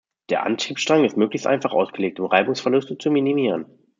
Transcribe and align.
Der 0.31 0.41
Antriebsstrang 0.47 1.05
ist 1.05 1.15
möglichst 1.15 1.45
einfach 1.45 1.73
ausgelegt, 1.73 2.19
um 2.19 2.25
Reibungsverluste 2.25 2.97
zu 2.97 3.11
minimieren. 3.11 3.67